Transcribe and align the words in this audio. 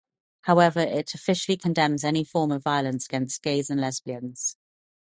However, 0.45 0.79
it 0.79 1.13
officially 1.13 1.57
condemns 1.57 2.03
any 2.03 2.23
form 2.23 2.51
of 2.51 2.63
violence 2.63 3.05
against 3.05 3.43
gays 3.43 3.69
and 3.69 3.79
lesbians. 3.79 4.57